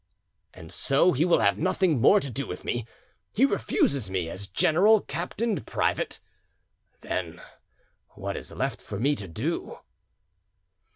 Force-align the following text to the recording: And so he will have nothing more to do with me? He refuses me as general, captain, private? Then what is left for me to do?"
And 0.55 0.71
so 0.73 1.11
he 1.11 1.25
will 1.25 1.41
have 1.41 1.59
nothing 1.59 2.01
more 2.01 2.19
to 2.19 2.31
do 2.31 2.47
with 2.47 2.63
me? 2.65 2.87
He 3.33 3.45
refuses 3.45 4.09
me 4.09 4.31
as 4.31 4.47
general, 4.47 5.01
captain, 5.01 5.63
private? 5.63 6.19
Then 7.01 7.39
what 8.15 8.35
is 8.35 8.51
left 8.51 8.81
for 8.81 8.99
me 8.99 9.13
to 9.13 9.27
do?" 9.27 9.77